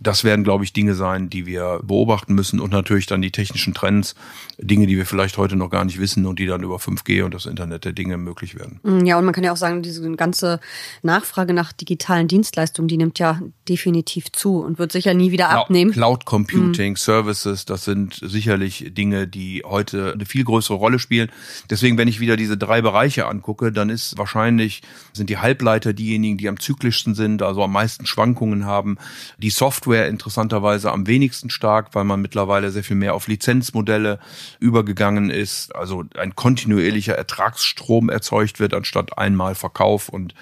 Das 0.00 0.22
werden, 0.24 0.44
glaube 0.44 0.64
ich, 0.64 0.72
Dinge 0.72 0.94
sein, 0.94 1.28
die 1.28 1.46
wir 1.46 1.80
beobachten 1.82 2.34
müssen 2.34 2.60
und 2.60 2.72
natürlich 2.72 3.06
dann 3.06 3.20
die 3.20 3.32
technischen 3.32 3.74
Trends, 3.74 4.14
Dinge, 4.58 4.86
die 4.86 4.96
wir 4.96 5.06
vielleicht 5.06 5.38
heute 5.38 5.56
noch 5.56 5.70
gar 5.70 5.84
nicht 5.84 5.98
wissen 5.98 6.26
und 6.26 6.38
die 6.38 6.46
dann 6.46 6.62
über 6.62 6.76
5G 6.76 7.24
und 7.24 7.34
das 7.34 7.46
Internet 7.46 7.84
der 7.84 7.92
Dinge 7.92 8.16
möglich 8.16 8.56
werden. 8.56 8.80
Ja, 9.04 9.18
und 9.18 9.24
man 9.24 9.34
kann 9.34 9.44
ja 9.44 9.52
auch 9.52 9.56
sagen, 9.56 9.82
diese 9.82 10.08
ganze 10.12 10.60
Nachfrage 11.02 11.52
nach 11.52 11.67
digitalen 11.72 12.28
Dienstleistungen, 12.28 12.88
die 12.88 12.96
nimmt 12.96 13.18
ja 13.18 13.40
definitiv 13.68 14.32
zu 14.32 14.60
und 14.60 14.78
wird 14.78 14.92
sicher 14.92 15.14
nie 15.14 15.30
wieder 15.30 15.50
abnehmen. 15.50 15.92
Cloud 15.92 16.24
Computing, 16.24 16.92
mhm. 16.92 16.96
Services, 16.96 17.64
das 17.64 17.84
sind 17.84 18.18
sicherlich 18.22 18.92
Dinge, 18.94 19.26
die 19.26 19.62
heute 19.64 20.12
eine 20.12 20.26
viel 20.26 20.44
größere 20.44 20.76
Rolle 20.76 20.98
spielen. 20.98 21.30
Deswegen, 21.70 21.98
wenn 21.98 22.08
ich 22.08 22.20
wieder 22.20 22.36
diese 22.36 22.56
drei 22.56 22.80
Bereiche 22.80 23.26
angucke, 23.26 23.72
dann 23.72 23.90
ist 23.90 24.16
wahrscheinlich, 24.18 24.82
sind 25.12 25.30
die 25.30 25.38
Halbleiter 25.38 25.92
diejenigen, 25.92 26.38
die 26.38 26.48
am 26.48 26.58
zyklischsten 26.58 27.14
sind, 27.14 27.42
also 27.42 27.62
am 27.62 27.72
meisten 27.72 28.06
Schwankungen 28.06 28.64
haben. 28.64 28.98
Die 29.38 29.50
Software 29.50 30.08
interessanterweise 30.08 30.92
am 30.92 31.06
wenigsten 31.06 31.50
stark, 31.50 31.94
weil 31.94 32.04
man 32.04 32.20
mittlerweile 32.20 32.70
sehr 32.70 32.84
viel 32.84 32.96
mehr 32.96 33.14
auf 33.14 33.28
Lizenzmodelle 33.28 34.18
übergegangen 34.60 35.30
ist, 35.30 35.74
also 35.74 36.04
ein 36.16 36.34
kontinuierlicher 36.34 37.14
Ertragsstrom 37.14 38.08
erzeugt 38.08 38.60
wird, 38.60 38.74
anstatt 38.74 39.18
einmal 39.18 39.54
Verkauf 39.54 40.08
und 40.08 40.34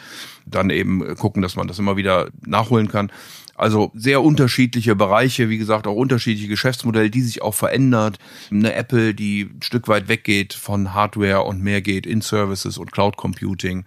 dann 0.46 0.70
eben 0.70 1.16
gucken, 1.16 1.42
dass 1.42 1.56
man 1.56 1.68
das 1.68 1.78
immer 1.78 1.96
wieder 1.96 2.28
nachholen 2.46 2.88
kann. 2.88 3.10
Also 3.56 3.90
sehr 3.94 4.22
unterschiedliche 4.22 4.94
Bereiche, 4.94 5.48
wie 5.48 5.58
gesagt, 5.58 5.86
auch 5.86 5.94
unterschiedliche 5.94 6.48
Geschäftsmodelle, 6.48 7.10
die 7.10 7.22
sich 7.22 7.42
auch 7.42 7.54
verändert. 7.54 8.18
Eine 8.50 8.74
Apple, 8.74 9.14
die 9.14 9.42
ein 9.42 9.62
Stück 9.62 9.88
weit 9.88 10.08
weggeht 10.08 10.52
von 10.52 10.92
Hardware 10.92 11.42
und 11.42 11.62
mehr 11.62 11.80
geht 11.80 12.06
in 12.06 12.20
Services 12.20 12.78
und 12.78 12.92
Cloud 12.92 13.16
Computing 13.16 13.84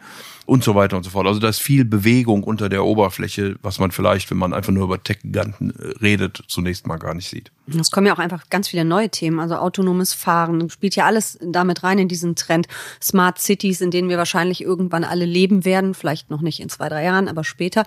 und 0.49 0.63
so 0.63 0.73
weiter 0.73 0.97
und 0.97 1.03
so 1.03 1.11
fort. 1.11 1.27
Also 1.27 1.39
da 1.39 1.47
ist 1.47 1.61
viel 1.61 1.85
Bewegung 1.85 2.43
unter 2.43 2.69
der 2.69 2.83
Oberfläche, 2.83 3.55
was 3.61 3.77
man 3.77 3.91
vielleicht, 3.91 4.31
wenn 4.31 4.37
man 4.37 4.53
einfach 4.53 4.73
nur 4.73 4.85
über 4.85 5.01
Tech-Giganten 5.01 5.69
äh, 5.69 5.97
redet, 6.01 6.43
zunächst 6.47 6.87
mal 6.87 6.97
gar 6.97 7.13
nicht 7.13 7.29
sieht. 7.29 7.51
Es 7.79 7.91
kommen 7.91 8.07
ja 8.07 8.13
auch 8.13 8.19
einfach 8.19 8.49
ganz 8.49 8.67
viele 8.67 8.83
neue 8.83 9.09
Themen. 9.09 9.39
Also 9.39 9.55
autonomes 9.55 10.13
Fahren 10.13 10.69
spielt 10.71 10.95
ja 10.95 11.05
alles 11.05 11.37
damit 11.41 11.83
rein 11.83 11.99
in 11.99 12.07
diesen 12.07 12.35
Trend. 12.35 12.67
Smart 13.01 13.37
Cities, 13.37 13.81
in 13.81 13.91
denen 13.91 14.09
wir 14.09 14.17
wahrscheinlich 14.17 14.63
irgendwann 14.63 15.03
alle 15.03 15.25
leben 15.25 15.65
werden, 15.65 15.93
vielleicht 15.93 16.31
noch 16.31 16.41
nicht 16.41 16.59
in 16.59 16.69
zwei, 16.69 16.89
drei 16.89 17.03
Jahren, 17.03 17.27
aber 17.27 17.43
später. 17.43 17.85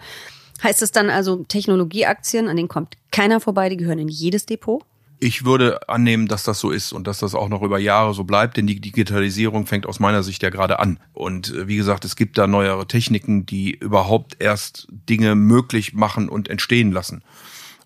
Heißt 0.62 0.82
es 0.82 0.92
dann 0.92 1.10
also 1.10 1.44
Technologieaktien, 1.44 2.48
an 2.48 2.56
denen 2.56 2.68
kommt 2.68 2.96
keiner 3.10 3.40
vorbei, 3.40 3.68
die 3.68 3.76
gehören 3.76 3.98
in 3.98 4.08
jedes 4.08 4.46
Depot? 4.46 4.84
Ich 5.18 5.44
würde 5.44 5.88
annehmen, 5.88 6.26
dass 6.26 6.42
das 6.42 6.58
so 6.58 6.72
ist 6.72 6.92
und 6.92 7.06
dass 7.06 7.20
das 7.20 7.36
auch 7.36 7.48
noch 7.48 7.62
über 7.62 7.78
Jahre 7.78 8.12
so 8.12 8.24
bleibt, 8.24 8.56
denn 8.56 8.66
die 8.66 8.80
Digitalisierung 8.80 9.66
fängt 9.66 9.86
aus 9.86 10.00
meiner 10.00 10.24
Sicht 10.24 10.42
ja 10.42 10.50
gerade 10.50 10.80
an. 10.80 10.98
Und 11.12 11.54
äh, 11.54 11.68
wie 11.68 11.76
gesagt, 11.76 12.04
es 12.04 12.16
gibt 12.16 12.38
da 12.38 12.48
neuere 12.48 12.88
Techniken, 12.88 13.46
die 13.46 13.70
überhaupt 13.70 14.36
erst 14.40 14.88
Dinge 14.90 15.36
möglich 15.36 15.94
machen 15.94 16.28
und 16.28 16.48
entstehen 16.48 16.90
lassen. 16.90 17.22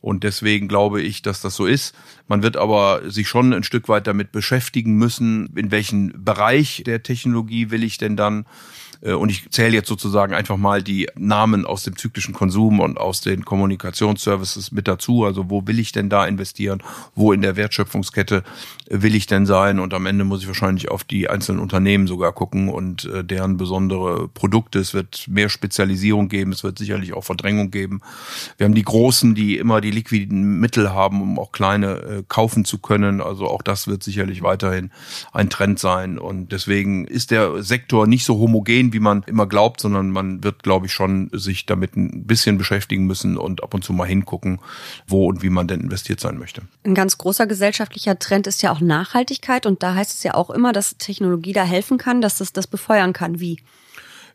Und 0.00 0.24
deswegen 0.24 0.68
glaube 0.68 1.02
ich, 1.02 1.22
dass 1.22 1.40
das 1.40 1.56
so 1.56 1.66
ist. 1.66 1.94
Man 2.28 2.42
wird 2.42 2.56
aber 2.56 3.02
sich 3.10 3.28
schon 3.28 3.52
ein 3.52 3.64
Stück 3.64 3.88
weit 3.88 4.06
damit 4.06 4.32
beschäftigen 4.32 4.94
müssen, 4.94 5.50
in 5.56 5.70
welchen 5.70 6.24
Bereich 6.24 6.82
der 6.86 7.02
Technologie 7.02 7.70
will 7.70 7.84
ich 7.84 7.98
denn 7.98 8.16
dann 8.16 8.46
äh, 9.02 9.12
und 9.12 9.30
ich 9.30 9.50
zähle 9.50 9.74
jetzt 9.74 9.88
sozusagen 9.88 10.34
einfach 10.34 10.56
mal 10.56 10.82
die 10.82 11.08
Namen 11.16 11.64
aus 11.64 11.82
dem 11.84 11.96
zyklischen 11.96 12.34
Konsum 12.34 12.80
und 12.80 12.98
aus 12.98 13.20
den 13.20 13.44
Kommunikationsservices 13.44 14.72
mit 14.72 14.88
dazu. 14.88 15.24
Also 15.24 15.50
wo 15.50 15.66
will 15.66 15.78
ich 15.78 15.92
denn 15.92 16.08
da 16.08 16.26
investieren? 16.26 16.82
Wo 17.14 17.32
in 17.32 17.42
der 17.42 17.56
Wertschöpfungskette 17.56 18.42
will 18.88 19.14
ich 19.14 19.26
denn 19.26 19.46
sein? 19.46 19.80
Und 19.80 19.94
am 19.94 20.06
Ende 20.06 20.24
muss 20.24 20.42
ich 20.42 20.48
wahrscheinlich 20.48 20.90
auf 20.90 21.04
die 21.04 21.28
einzelnen 21.28 21.60
Unternehmen 21.60 22.06
sogar 22.06 22.32
gucken 22.32 22.68
und 22.68 23.04
äh, 23.06 23.24
deren 23.24 23.56
besondere 23.56 24.28
Produkte. 24.28 24.78
Es 24.78 24.94
wird 24.94 25.26
mehr 25.28 25.48
Spezialisierung 25.48 26.28
geben. 26.28 26.52
Es 26.52 26.64
wird 26.64 26.78
sicherlich 26.78 27.12
auch 27.12 27.24
Verdrängung 27.24 27.70
geben. 27.70 28.00
Wir 28.56 28.64
haben 28.64 28.74
die 28.74 28.82
Großen, 28.82 29.34
die 29.34 29.58
immer 29.58 29.80
die 29.80 29.85
liquiden 29.90 30.60
Mittel 30.60 30.92
haben, 30.92 31.20
um 31.20 31.38
auch 31.38 31.52
kleine 31.52 31.94
äh, 31.96 32.22
kaufen 32.28 32.64
zu 32.64 32.78
können. 32.78 33.20
Also 33.20 33.46
auch 33.46 33.62
das 33.62 33.86
wird 33.86 34.02
sicherlich 34.02 34.42
weiterhin 34.42 34.90
ein 35.32 35.50
Trend 35.50 35.78
sein. 35.78 36.18
Und 36.18 36.52
deswegen 36.52 37.06
ist 37.06 37.30
der 37.30 37.62
Sektor 37.62 38.06
nicht 38.06 38.24
so 38.24 38.38
homogen, 38.38 38.92
wie 38.92 39.00
man 39.00 39.22
immer 39.26 39.46
glaubt, 39.46 39.80
sondern 39.80 40.10
man 40.10 40.44
wird, 40.44 40.62
glaube 40.62 40.86
ich, 40.86 40.92
schon 40.92 41.30
sich 41.32 41.66
damit 41.66 41.96
ein 41.96 42.26
bisschen 42.26 42.58
beschäftigen 42.58 43.06
müssen 43.06 43.36
und 43.36 43.62
ab 43.62 43.74
und 43.74 43.84
zu 43.84 43.92
mal 43.92 44.06
hingucken, 44.06 44.60
wo 45.06 45.26
und 45.26 45.42
wie 45.42 45.50
man 45.50 45.68
denn 45.68 45.80
investiert 45.80 46.20
sein 46.20 46.38
möchte. 46.38 46.62
Ein 46.84 46.94
ganz 46.94 47.18
großer 47.18 47.46
gesellschaftlicher 47.46 48.18
Trend 48.18 48.46
ist 48.46 48.62
ja 48.62 48.72
auch 48.72 48.80
Nachhaltigkeit 48.80 49.66
und 49.66 49.82
da 49.82 49.94
heißt 49.94 50.14
es 50.14 50.22
ja 50.22 50.34
auch 50.34 50.50
immer, 50.50 50.72
dass 50.72 50.96
Technologie 50.98 51.52
da 51.52 51.64
helfen 51.64 51.98
kann, 51.98 52.20
dass 52.20 52.40
es 52.40 52.52
das 52.52 52.66
befeuern 52.66 53.12
kann. 53.12 53.40
Wie? 53.40 53.58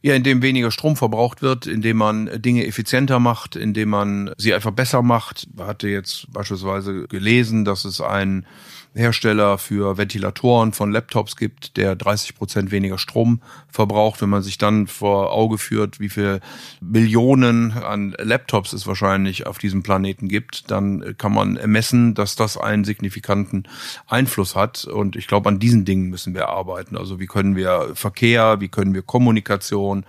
Ja, 0.03 0.15
indem 0.15 0.41
weniger 0.41 0.71
Strom 0.71 0.95
verbraucht 0.95 1.43
wird, 1.43 1.67
indem 1.67 1.97
man 1.97 2.41
Dinge 2.41 2.65
effizienter 2.65 3.19
macht, 3.19 3.55
indem 3.55 3.89
man 3.89 4.31
sie 4.37 4.53
einfach 4.53 4.71
besser 4.71 5.03
macht. 5.03 5.47
Ich 5.55 5.63
hatte 5.63 5.89
jetzt 5.89 6.31
beispielsweise 6.33 7.07
gelesen, 7.07 7.65
dass 7.65 7.85
es 7.85 8.01
ein 8.01 8.47
Hersteller 8.93 9.57
für 9.57 9.97
Ventilatoren 9.97 10.73
von 10.73 10.91
Laptops 10.91 11.37
gibt, 11.37 11.77
der 11.77 11.95
30 11.95 12.35
Prozent 12.35 12.71
weniger 12.71 12.97
Strom 12.97 13.41
verbraucht. 13.69 14.21
Wenn 14.21 14.29
man 14.29 14.41
sich 14.41 14.57
dann 14.57 14.87
vor 14.87 15.31
Auge 15.31 15.57
führt, 15.57 15.99
wie 15.99 16.09
viel 16.09 16.41
Millionen 16.81 17.71
an 17.71 18.13
Laptops 18.19 18.73
es 18.73 18.87
wahrscheinlich 18.87 19.47
auf 19.47 19.57
diesem 19.57 19.81
Planeten 19.81 20.27
gibt, 20.27 20.69
dann 20.69 21.15
kann 21.17 21.33
man 21.33 21.55
ermessen, 21.55 22.15
dass 22.15 22.35
das 22.35 22.57
einen 22.57 22.83
signifikanten 22.83 23.63
Einfluss 24.07 24.55
hat. 24.55 24.83
Und 24.85 25.15
ich 25.15 25.27
glaube, 25.27 25.47
an 25.47 25.59
diesen 25.59 25.85
Dingen 25.85 26.09
müssen 26.09 26.33
wir 26.33 26.49
arbeiten. 26.49 26.97
Also 26.97 27.19
wie 27.19 27.27
können 27.27 27.55
wir 27.55 27.91
Verkehr, 27.93 28.59
wie 28.59 28.69
können 28.69 28.93
wir 28.93 29.03
Kommunikation 29.03 30.05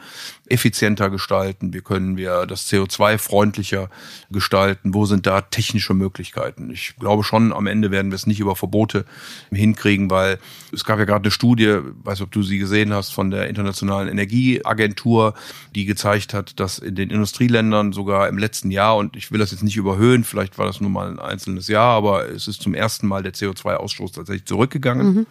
effizienter 0.53 1.09
gestalten, 1.09 1.73
wie 1.73 1.81
können 1.81 2.17
wir 2.17 2.47
das 2.47 2.71
CO2 2.71 3.19
freundlicher 3.19 3.89
gestalten, 4.31 4.93
wo 4.93 5.07
sind 5.07 5.27
da 5.27 5.41
technische 5.41 5.95
Möglichkeiten. 5.95 6.71
Ich 6.71 6.97
glaube 6.99 7.25
schon, 7.25 7.53
am 7.53 7.67
Ende 7.67 7.91
werden 7.91 8.11
wir 8.11 8.17
es 8.17 8.27
nicht 8.27 8.41
über 8.41 8.55
Verbote 8.73 9.05
hinkriegen, 9.51 10.11
weil 10.11 10.39
es 10.73 10.85
gab 10.85 10.99
ja 10.99 11.05
gerade 11.05 11.25
eine 11.25 11.31
Studie, 11.31 11.79
weiß 12.03 12.23
ob 12.23 12.33
du 12.33 12.43
sie 12.43 12.59
gesehen 12.59 12.93
hast, 12.93 13.13
von 13.13 13.31
der 13.31 13.49
Internationalen 13.49 14.09
Energieagentur, 14.09 15.35
die 15.75 15.85
gezeigt 15.85 16.33
hat, 16.33 16.59
dass 16.59 16.79
in 16.79 16.95
den 16.95 17.11
Industrieländern 17.11 17.93
sogar 17.93 18.29
im 18.29 18.39
letzten 18.39 18.71
Jahr, 18.71 18.97
und 18.97 19.15
ich 19.17 19.31
will 19.31 19.39
das 19.39 19.51
jetzt 19.51 19.63
nicht 19.63 19.77
überhöhen, 19.77 20.25
vielleicht 20.25 20.59
war 20.59 20.67
das 20.67 20.81
nur 20.81 20.91
mal 20.91 21.09
ein 21.09 21.19
einzelnes 21.19 21.69
Jahr, 21.69 21.95
aber 21.95 22.29
es 22.31 22.49
ist 22.49 22.63
zum 22.63 22.75
ersten 22.75 23.07
Mal 23.07 23.23
der 23.23 23.35
CO2-Ausstoß 23.35 24.15
tatsächlich 24.15 24.47
zurückgegangen. 24.47 25.15
Mhm 25.15 25.27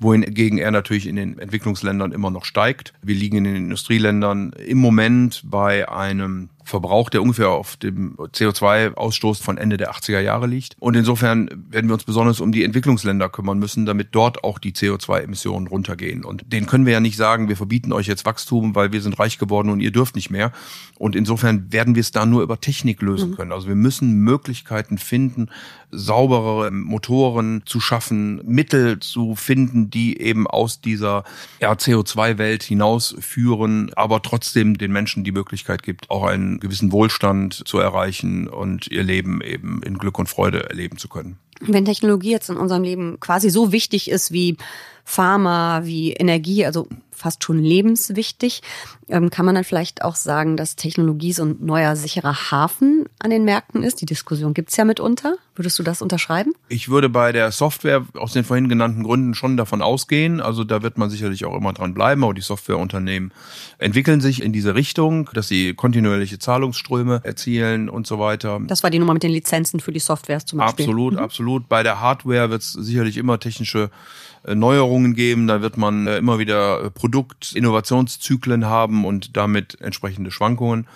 wohingegen 0.00 0.58
er 0.58 0.70
natürlich 0.70 1.06
in 1.06 1.16
den 1.16 1.38
Entwicklungsländern 1.38 2.12
immer 2.12 2.30
noch 2.30 2.44
steigt. 2.44 2.92
Wir 3.02 3.14
liegen 3.14 3.38
in 3.38 3.44
den 3.44 3.56
Industrieländern 3.56 4.52
im 4.52 4.78
Moment 4.78 5.42
bei 5.44 5.88
einem 5.88 6.50
Verbrauch, 6.68 7.08
der 7.08 7.22
ungefähr 7.22 7.48
auf 7.48 7.76
dem 7.76 8.14
CO2-Ausstoß 8.16 9.42
von 9.42 9.58
Ende 9.58 9.78
der 9.78 9.90
80er 9.90 10.20
Jahre 10.20 10.46
liegt. 10.46 10.76
Und 10.78 10.96
insofern 10.96 11.48
werden 11.70 11.88
wir 11.88 11.94
uns 11.94 12.04
besonders 12.04 12.40
um 12.40 12.52
die 12.52 12.62
Entwicklungsländer 12.62 13.28
kümmern 13.28 13.58
müssen, 13.58 13.86
damit 13.86 14.08
dort 14.12 14.44
auch 14.44 14.58
die 14.58 14.72
CO2-Emissionen 14.72 15.66
runtergehen. 15.66 16.24
Und 16.24 16.52
denen 16.52 16.66
können 16.66 16.84
wir 16.84 16.92
ja 16.92 17.00
nicht 17.00 17.16
sagen, 17.16 17.48
wir 17.48 17.56
verbieten 17.56 17.92
euch 17.92 18.06
jetzt 18.06 18.26
Wachstum, 18.26 18.74
weil 18.74 18.92
wir 18.92 19.00
sind 19.00 19.18
reich 19.18 19.38
geworden 19.38 19.70
und 19.70 19.80
ihr 19.80 19.90
dürft 19.90 20.14
nicht 20.14 20.30
mehr. 20.30 20.52
Und 20.98 21.16
insofern 21.16 21.72
werden 21.72 21.94
wir 21.94 22.00
es 22.00 22.12
da 22.12 22.26
nur 22.26 22.42
über 22.42 22.60
Technik 22.60 23.00
lösen 23.00 23.30
mhm. 23.30 23.36
können. 23.36 23.52
Also 23.52 23.66
wir 23.66 23.74
müssen 23.74 24.20
Möglichkeiten 24.20 24.98
finden, 24.98 25.48
sauberere 25.90 26.70
Motoren 26.70 27.62
zu 27.64 27.80
schaffen, 27.80 28.42
Mittel 28.44 29.00
zu 29.00 29.34
finden, 29.36 29.87
die 29.90 30.20
eben 30.20 30.46
aus 30.46 30.80
dieser 30.80 31.24
ja, 31.60 31.72
CO2-Welt 31.72 32.62
hinausführen, 32.62 33.92
aber 33.94 34.22
trotzdem 34.22 34.78
den 34.78 34.92
Menschen 34.92 35.24
die 35.24 35.32
Möglichkeit 35.32 35.82
gibt, 35.82 36.10
auch 36.10 36.24
einen 36.24 36.60
gewissen 36.60 36.92
Wohlstand 36.92 37.62
zu 37.66 37.78
erreichen 37.78 38.48
und 38.48 38.88
ihr 38.88 39.02
Leben 39.02 39.40
eben 39.40 39.82
in 39.82 39.98
Glück 39.98 40.18
und 40.18 40.28
Freude 40.28 40.68
erleben 40.68 40.98
zu 40.98 41.08
können. 41.08 41.38
Wenn 41.60 41.84
Technologie 41.84 42.30
jetzt 42.30 42.50
in 42.50 42.56
unserem 42.56 42.82
Leben 42.84 43.18
quasi 43.20 43.50
so 43.50 43.72
wichtig 43.72 44.10
ist 44.10 44.32
wie 44.32 44.56
Pharma, 45.04 45.80
wie 45.84 46.12
Energie, 46.12 46.64
also 46.64 46.88
fast 47.18 47.44
schon 47.44 47.58
lebenswichtig. 47.58 48.62
Ähm, 49.08 49.30
kann 49.30 49.46
man 49.46 49.54
dann 49.54 49.64
vielleicht 49.64 50.02
auch 50.02 50.16
sagen, 50.16 50.56
dass 50.56 50.76
Technologie 50.76 51.32
so 51.32 51.44
ein 51.44 51.56
neuer 51.60 51.96
sicherer 51.96 52.50
Hafen 52.50 53.06
an 53.18 53.30
den 53.30 53.44
Märkten 53.44 53.82
ist? 53.82 54.00
Die 54.00 54.06
Diskussion 54.06 54.54
gibt's 54.54 54.76
ja 54.76 54.84
mitunter. 54.84 55.36
Würdest 55.54 55.78
du 55.78 55.82
das 55.82 56.02
unterschreiben? 56.02 56.52
Ich 56.68 56.88
würde 56.88 57.08
bei 57.08 57.32
der 57.32 57.50
Software 57.50 58.04
aus 58.14 58.32
den 58.32 58.44
vorhin 58.44 58.68
genannten 58.68 59.02
Gründen 59.02 59.34
schon 59.34 59.56
davon 59.56 59.82
ausgehen. 59.82 60.40
Also 60.40 60.62
da 60.62 60.82
wird 60.82 60.98
man 60.98 61.10
sicherlich 61.10 61.44
auch 61.44 61.56
immer 61.56 61.72
dran 61.72 61.94
bleiben, 61.94 62.22
aber 62.22 62.34
die 62.34 62.42
Softwareunternehmen 62.42 63.32
entwickeln 63.78 64.20
sich 64.20 64.42
in 64.42 64.52
diese 64.52 64.74
Richtung, 64.74 65.28
dass 65.34 65.48
sie 65.48 65.74
kontinuierliche 65.74 66.38
Zahlungsströme 66.38 67.22
erzielen 67.24 67.88
und 67.88 68.06
so 68.06 68.18
weiter. 68.18 68.60
Das 68.66 68.82
war 68.82 68.90
die 68.90 68.98
Nummer 68.98 69.14
mit 69.14 69.22
den 69.22 69.32
Lizenzen 69.32 69.80
für 69.80 69.92
die 69.92 69.98
Softwares 69.98 70.44
zum 70.44 70.58
Beispiel. 70.60 70.84
Absolut, 70.84 71.14
mhm. 71.14 71.18
absolut. 71.18 71.68
Bei 71.68 71.82
der 71.82 72.00
Hardware 72.00 72.50
wird 72.50 72.62
es 72.62 72.72
sicherlich 72.72 73.16
immer 73.16 73.40
technische 73.40 73.90
äh, 74.44 74.54
Neuerungen 74.54 75.14
geben. 75.14 75.46
Da 75.46 75.62
wird 75.62 75.76
man 75.76 76.06
äh, 76.06 76.18
immer 76.18 76.38
wieder 76.38 76.84
äh, 76.84 76.90
Produktinnovationszyklen 77.10 78.66
haben 78.66 79.04
und 79.04 79.36
damit 79.36 79.80
entsprechende 79.80 80.30
Schwankungen. 80.30 80.86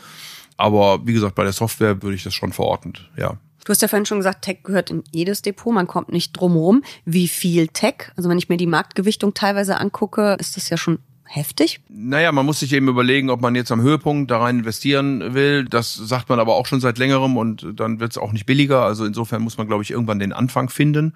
Aber 0.56 1.06
wie 1.06 1.12
gesagt, 1.12 1.34
bei 1.34 1.44
der 1.44 1.52
Software 1.52 2.02
würde 2.02 2.14
ich 2.14 2.22
das 2.22 2.34
schon 2.34 2.52
verordnet, 2.52 3.10
ja. 3.16 3.38
Du 3.64 3.70
hast 3.70 3.80
ja 3.80 3.86
vorhin 3.86 4.06
schon 4.06 4.18
gesagt, 4.18 4.42
Tech 4.42 4.58
gehört 4.64 4.90
in 4.90 5.04
jedes 5.12 5.40
Depot, 5.40 5.72
man 5.72 5.86
kommt 5.86 6.10
nicht 6.10 6.32
drum 6.32 6.56
rum. 6.56 6.82
Wie 7.04 7.28
viel 7.28 7.68
Tech? 7.68 8.10
Also 8.16 8.28
wenn 8.28 8.38
ich 8.38 8.48
mir 8.48 8.56
die 8.56 8.66
Marktgewichtung 8.66 9.34
teilweise 9.34 9.78
angucke, 9.78 10.36
ist 10.40 10.56
das 10.56 10.68
ja 10.68 10.76
schon 10.76 10.98
heftig. 11.34 11.80
Naja, 11.88 12.30
man 12.32 12.44
muss 12.44 12.60
sich 12.60 12.72
eben 12.72 12.88
überlegen, 12.88 13.30
ob 13.30 13.40
man 13.40 13.54
jetzt 13.54 13.72
am 13.72 13.80
Höhepunkt 13.80 14.30
da 14.30 14.38
rein 14.38 14.58
investieren 14.58 15.34
will. 15.34 15.64
Das 15.64 15.94
sagt 15.94 16.28
man 16.28 16.38
aber 16.38 16.54
auch 16.54 16.66
schon 16.66 16.80
seit 16.80 16.98
längerem 16.98 17.36
und 17.36 17.66
dann 17.74 18.00
wird 18.00 18.12
es 18.12 18.18
auch 18.18 18.32
nicht 18.32 18.44
billiger. 18.44 18.82
Also 18.82 19.06
insofern 19.06 19.42
muss 19.42 19.56
man, 19.56 19.66
glaube 19.66 19.82
ich, 19.82 19.90
irgendwann 19.90 20.18
den 20.18 20.32
Anfang 20.32 20.68
finden. 20.68 21.14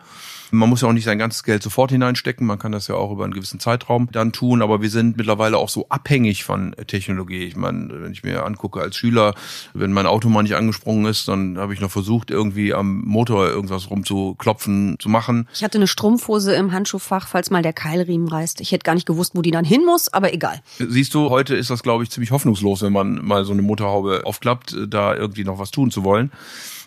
Man 0.52 0.68
muss 0.68 0.82
ja 0.82 0.88
auch 0.88 0.92
nicht 0.92 1.04
sein 1.04 1.18
ganzes 1.18 1.42
Geld 1.42 1.62
sofort 1.62 1.90
hineinstecken. 1.90 2.46
Man 2.46 2.58
kann 2.58 2.72
das 2.72 2.88
ja 2.88 2.94
auch 2.94 3.10
über 3.10 3.24
einen 3.24 3.34
gewissen 3.34 3.60
Zeitraum 3.60 4.08
dann 4.12 4.32
tun. 4.32 4.62
Aber 4.62 4.80
wir 4.80 4.90
sind 4.90 5.16
mittlerweile 5.16 5.58
auch 5.58 5.68
so 5.68 5.88
abhängig 5.88 6.44
von 6.44 6.74
Technologie. 6.86 7.44
Ich 7.44 7.56
meine, 7.56 8.02
wenn 8.02 8.12
ich 8.12 8.22
mir 8.22 8.44
angucke 8.44 8.80
als 8.80 8.96
Schüler, 8.96 9.34
wenn 9.74 9.92
mein 9.92 10.06
Auto 10.06 10.28
mal 10.28 10.42
nicht 10.42 10.54
angesprungen 10.54 11.06
ist, 11.06 11.28
dann 11.28 11.58
habe 11.58 11.74
ich 11.74 11.80
noch 11.80 11.90
versucht, 11.90 12.30
irgendwie 12.30 12.72
am 12.72 13.02
Motor 13.02 13.48
irgendwas 13.48 13.90
rumzuklopfen, 13.90 14.96
zu 15.00 15.08
machen. 15.08 15.48
Ich 15.52 15.64
hatte 15.64 15.78
eine 15.78 15.88
Strumpfhose 15.88 16.54
im 16.54 16.72
Handschuhfach, 16.72 17.28
falls 17.28 17.50
mal 17.50 17.62
der 17.62 17.72
Keilriemen 17.72 18.28
reißt. 18.28 18.60
Ich 18.60 18.72
hätte 18.72 18.84
gar 18.84 18.94
nicht 18.94 19.06
gewusst, 19.06 19.32
wo 19.34 19.42
die 19.42 19.50
dann 19.50 19.64
hin 19.64 19.84
muss, 19.84 20.05
aber 20.12 20.32
egal. 20.32 20.60
Siehst 20.78 21.14
du, 21.14 21.30
heute 21.30 21.54
ist 21.54 21.70
das, 21.70 21.82
glaube 21.82 22.04
ich, 22.04 22.10
ziemlich 22.10 22.30
hoffnungslos, 22.30 22.82
wenn 22.82 22.92
man 22.92 23.24
mal 23.24 23.44
so 23.44 23.52
eine 23.52 23.62
Motorhaube 23.62 24.22
aufklappt, 24.24 24.76
da 24.88 25.14
irgendwie 25.14 25.44
noch 25.44 25.58
was 25.58 25.70
tun 25.70 25.90
zu 25.90 26.04
wollen 26.04 26.30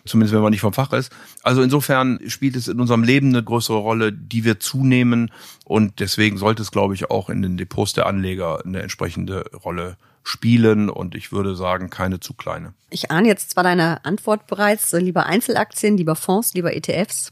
zumindest 0.05 0.33
wenn 0.33 0.41
man 0.41 0.51
nicht 0.51 0.61
vom 0.61 0.73
Fach 0.73 0.91
ist. 0.93 1.11
Also 1.43 1.61
insofern 1.61 2.19
spielt 2.27 2.55
es 2.55 2.67
in 2.67 2.79
unserem 2.79 3.03
Leben 3.03 3.29
eine 3.29 3.43
größere 3.43 3.77
Rolle, 3.77 4.11
die 4.11 4.43
wir 4.43 4.59
zunehmen 4.59 5.31
und 5.65 5.99
deswegen 5.99 6.37
sollte 6.37 6.61
es, 6.61 6.71
glaube 6.71 6.95
ich, 6.95 7.09
auch 7.09 7.29
in 7.29 7.41
den 7.41 7.57
Depots 7.57 7.93
der 7.93 8.05
Anleger 8.05 8.63
eine 8.65 8.81
entsprechende 8.81 9.45
Rolle 9.63 9.97
spielen 10.23 10.89
und 10.89 11.15
ich 11.15 11.31
würde 11.31 11.55
sagen, 11.55 11.89
keine 11.89 12.19
zu 12.19 12.33
kleine. 12.33 12.73
Ich 12.89 13.09
ahne 13.09 13.27
jetzt 13.27 13.51
zwar 13.51 13.63
deine 13.63 14.03
Antwort 14.05 14.47
bereits, 14.47 14.91
lieber 14.91 15.25
Einzelaktien, 15.25 15.97
lieber 15.97 16.15
Fonds, 16.15 16.53
lieber 16.53 16.75
ETFs 16.75 17.31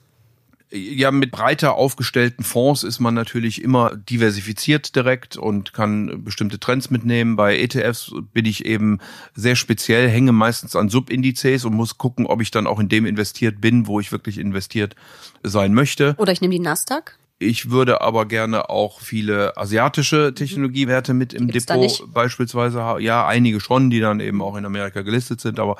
ja, 0.71 1.11
mit 1.11 1.31
breiter 1.31 1.75
aufgestellten 1.75 2.43
Fonds 2.43 2.83
ist 2.83 2.99
man 2.99 3.13
natürlich 3.13 3.61
immer 3.61 3.95
diversifiziert 3.95 4.95
direkt 4.95 5.37
und 5.37 5.73
kann 5.73 6.23
bestimmte 6.23 6.59
Trends 6.59 6.89
mitnehmen. 6.89 7.35
Bei 7.35 7.57
ETFs 7.57 8.11
bin 8.33 8.45
ich 8.45 8.65
eben 8.65 8.99
sehr 9.33 9.55
speziell, 9.55 10.09
hänge 10.09 10.33
meistens 10.33 10.75
an 10.75 10.89
Subindizes 10.89 11.63
und 11.63 11.73
muss 11.73 11.97
gucken, 11.97 12.25
ob 12.25 12.41
ich 12.41 12.51
dann 12.51 12.67
auch 12.67 12.79
in 12.79 12.89
dem 12.89 13.05
investiert 13.05 13.61
bin, 13.61 13.87
wo 13.87 13.99
ich 13.99 14.11
wirklich 14.11 14.37
investiert 14.37 14.95
sein 15.43 15.73
möchte. 15.73 16.15
Oder 16.17 16.33
ich 16.33 16.41
nehme 16.41 16.53
die 16.53 16.59
Nasdaq. 16.59 17.17
Ich 17.39 17.69
würde 17.69 18.01
aber 18.01 18.25
gerne 18.25 18.69
auch 18.71 18.99
viele 18.99 19.55
asiatische 19.57 20.33
Technologiewerte 20.33 21.13
mit 21.13 21.33
im 21.33 21.47
Gibt's 21.47 21.67
Depot 21.67 22.11
beispielsweise 22.11 22.81
haben. 22.81 23.01
Ja, 23.01 23.27
einige 23.27 23.59
schon, 23.59 23.91
die 23.91 23.99
dann 23.99 24.19
eben 24.19 24.41
auch 24.41 24.55
in 24.55 24.65
Amerika 24.65 25.03
gelistet 25.03 25.39
sind, 25.39 25.59
aber 25.59 25.75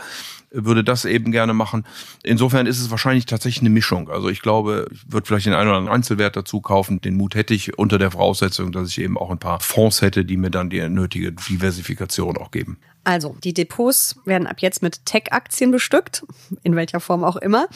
würde 0.52 0.84
das 0.84 1.06
eben 1.06 1.32
gerne 1.32 1.54
machen. 1.54 1.86
Insofern 2.24 2.68
ist 2.68 2.80
es 2.80 2.92
wahrscheinlich 2.92 3.26
tatsächlich 3.26 3.62
eine 3.62 3.72
Mischung. 3.72 4.10
Also 4.10 4.30
ich 4.30 4.44
glaube, 4.44 4.88
ich 4.92 5.12
würde 5.12 5.26
vielleicht 5.26 5.48
den 5.48 5.54
einen 5.54 5.70
oder 5.70 5.78
anderen 5.78 5.96
Einzelwert 5.96 6.36
dazu 6.36 6.62
kaufen. 6.62 7.02
Den 7.02 7.18
Mut 7.18 7.34
hätte 7.34 7.56
ich 7.56 7.78
unter 7.78 7.98
der 7.98 8.12
Voraussetzung, 8.12 8.72
dass 8.72 8.90
ich 8.90 9.02
eben 9.02 9.18
auch 9.18 9.32
ein 9.32 9.40
paar 9.40 9.60
Fonds 9.60 10.04
hätte, 10.04 10.26
die 10.26 10.38
mir 10.38 10.52
dann 10.52 10.70
die 10.70 10.88
nötige 10.88 11.32
Diversifikation 11.32 12.38
auch 12.38 12.52
geben. 12.52 12.78
Also, 13.04 13.38
die 13.42 13.54
Depots 13.54 14.20
werden 14.26 14.48
ab 14.48 14.58
jetzt 14.60 14.82
mit 14.84 15.06
Tech-Aktien 15.06 15.72
bestückt, 15.72 16.26
in 16.64 16.76
welcher 16.76 17.00
Form 17.00 17.24
auch 17.24 17.38
immer. 17.38 17.68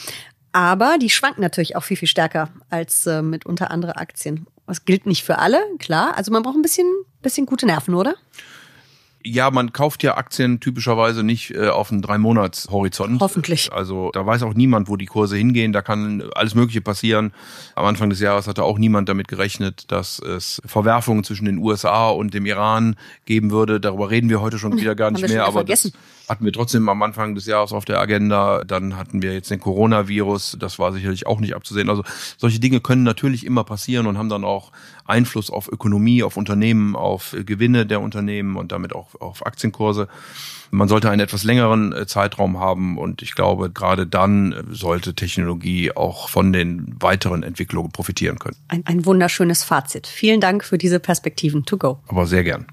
Aber 0.52 0.96
die 1.00 1.10
schwanken 1.10 1.40
natürlich 1.40 1.76
auch 1.76 1.82
viel, 1.82 1.96
viel 1.96 2.08
stärker 2.08 2.50
als 2.68 3.06
äh, 3.06 3.22
mitunter 3.22 3.70
andere 3.70 3.96
Aktien. 3.96 4.46
Das 4.66 4.84
gilt 4.84 5.06
nicht 5.06 5.24
für 5.24 5.38
alle, 5.38 5.60
klar. 5.78 6.16
Also 6.16 6.30
man 6.30 6.42
braucht 6.42 6.56
ein 6.56 6.62
bisschen, 6.62 6.86
bisschen 7.22 7.46
gute 7.46 7.66
Nerven, 7.66 7.94
oder? 7.94 8.14
Ja, 9.24 9.50
man 9.50 9.72
kauft 9.72 10.02
ja 10.02 10.16
Aktien 10.16 10.60
typischerweise 10.60 11.22
nicht 11.22 11.54
äh, 11.54 11.68
auf 11.68 11.92
einen 11.92 12.02
Drei-Monats-Horizont. 12.02 13.20
Hoffentlich. 13.20 13.72
Also 13.72 14.10
da 14.12 14.26
weiß 14.26 14.42
auch 14.42 14.54
niemand, 14.54 14.88
wo 14.88 14.96
die 14.96 15.06
Kurse 15.06 15.36
hingehen. 15.36 15.72
Da 15.72 15.80
kann 15.80 16.28
alles 16.34 16.54
Mögliche 16.54 16.80
passieren. 16.80 17.32
Am 17.76 17.84
Anfang 17.84 18.10
des 18.10 18.20
Jahres 18.20 18.48
hatte 18.48 18.64
auch 18.64 18.78
niemand 18.78 19.08
damit 19.08 19.28
gerechnet, 19.28 19.90
dass 19.92 20.18
es 20.18 20.60
Verwerfungen 20.66 21.22
zwischen 21.24 21.44
den 21.44 21.58
USA 21.58 22.08
und 22.10 22.34
dem 22.34 22.46
Iran 22.46 22.96
geben 23.24 23.50
würde. 23.50 23.80
Darüber 23.80 24.10
reden 24.10 24.28
wir 24.28 24.40
heute 24.40 24.58
schon 24.58 24.76
wieder 24.80 24.94
gar 24.94 25.10
nicht 25.10 25.26
mehr. 25.28 25.44
Aber 25.44 25.64
das 25.64 25.82
vergessen. 25.82 25.92
Hatten 26.28 26.44
wir 26.44 26.52
trotzdem 26.52 26.88
am 26.88 27.02
Anfang 27.02 27.34
des 27.34 27.46
Jahres 27.46 27.72
auf 27.72 27.84
der 27.84 28.00
Agenda. 28.00 28.64
Dann 28.64 28.96
hatten 28.96 29.22
wir 29.22 29.32
jetzt 29.34 29.50
den 29.50 29.60
Coronavirus. 29.60 30.56
Das 30.58 30.78
war 30.78 30.92
sicherlich 30.92 31.26
auch 31.26 31.40
nicht 31.40 31.54
abzusehen. 31.54 31.90
Also 31.90 32.04
solche 32.36 32.60
Dinge 32.60 32.80
können 32.80 33.02
natürlich 33.02 33.44
immer 33.44 33.64
passieren 33.64 34.06
und 34.06 34.18
haben 34.18 34.28
dann 34.28 34.44
auch 34.44 34.72
Einfluss 35.04 35.50
auf 35.50 35.70
Ökonomie, 35.70 36.22
auf 36.22 36.36
Unternehmen, 36.36 36.96
auf 36.96 37.32
äh, 37.34 37.44
Gewinne 37.44 37.86
der 37.86 38.00
Unternehmen 38.00 38.56
und 38.56 38.72
damit 38.72 38.94
auch 38.94 39.20
auf 39.20 39.44
Aktienkurse. 39.46 40.08
Man 40.70 40.88
sollte 40.88 41.10
einen 41.10 41.20
etwas 41.20 41.44
längeren 41.44 41.92
äh, 41.92 42.06
Zeitraum 42.06 42.58
haben 42.58 42.96
und 42.96 43.20
ich 43.20 43.34
glaube, 43.34 43.70
gerade 43.70 44.06
dann 44.06 44.52
äh, 44.52 44.62
sollte 44.70 45.14
Technologie 45.14 45.92
auch 45.92 46.28
von 46.28 46.52
den 46.52 46.96
weiteren 47.00 47.42
Entwicklungen 47.42 47.92
profitieren 47.92 48.38
können. 48.38 48.56
Ein, 48.68 48.82
ein 48.86 49.04
wunderschönes 49.04 49.64
Fazit. 49.64 50.06
Vielen 50.06 50.40
Dank 50.40 50.64
für 50.64 50.78
diese 50.78 50.98
Perspektiven 50.98 51.64
to 51.64 51.76
go. 51.76 51.98
Aber 52.08 52.26
sehr 52.26 52.44
gern. 52.44 52.66